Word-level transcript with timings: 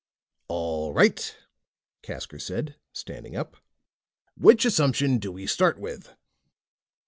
"All 0.47 0.93
right," 0.93 1.37
Casker 2.01 2.41
said, 2.41 2.75
standing 2.91 3.35
up. 3.35 3.57
"Which 4.35 4.65
assumption 4.65 5.19
do 5.19 5.31
we 5.31 5.45
start 5.45 5.77
with?" 5.77 6.15